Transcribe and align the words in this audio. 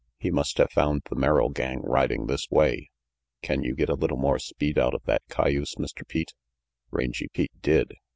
"He 0.17 0.31
must 0.31 0.57
have 0.57 0.71
found 0.71 1.03
the 1.11 1.15
Merrill 1.15 1.49
gang 1.49 1.81
riding 1.83 2.25
this 2.25 2.49
way. 2.49 2.89
Can 3.43 3.61
you 3.61 3.75
get 3.75 3.87
a 3.87 3.93
little 3.93 4.17
more 4.17 4.39
speed 4.39 4.79
out 4.79 4.95
of 4.95 5.03
that 5.03 5.21
cayuse, 5.29 5.75
Mr. 5.75 6.07
Pete?" 6.07 6.33
Rangy 6.89 7.27
Pete 7.31 7.61
did. 7.61 7.93